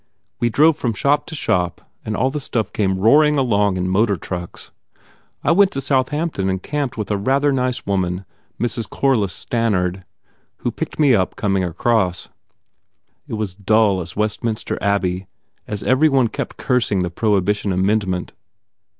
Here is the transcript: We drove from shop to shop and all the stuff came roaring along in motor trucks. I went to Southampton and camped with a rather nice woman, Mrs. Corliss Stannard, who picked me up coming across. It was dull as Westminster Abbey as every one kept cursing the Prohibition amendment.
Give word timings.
We 0.39 0.49
drove 0.49 0.77
from 0.77 0.93
shop 0.95 1.27
to 1.27 1.35
shop 1.35 1.87
and 2.03 2.17
all 2.17 2.31
the 2.31 2.39
stuff 2.39 2.73
came 2.73 2.97
roaring 2.97 3.37
along 3.37 3.77
in 3.77 3.87
motor 3.87 4.17
trucks. 4.17 4.71
I 5.43 5.51
went 5.51 5.69
to 5.73 5.79
Southampton 5.79 6.49
and 6.49 6.63
camped 6.63 6.97
with 6.97 7.11
a 7.11 7.17
rather 7.17 7.51
nice 7.51 7.85
woman, 7.85 8.25
Mrs. 8.59 8.89
Corliss 8.89 9.31
Stannard, 9.31 10.03
who 10.65 10.71
picked 10.71 10.97
me 10.97 11.13
up 11.13 11.35
coming 11.35 11.63
across. 11.63 12.29
It 13.27 13.35
was 13.35 13.53
dull 13.53 14.01
as 14.01 14.15
Westminster 14.15 14.75
Abbey 14.81 15.27
as 15.67 15.83
every 15.83 16.09
one 16.09 16.29
kept 16.29 16.57
cursing 16.57 17.03
the 17.03 17.11
Prohibition 17.11 17.71
amendment. 17.71 18.33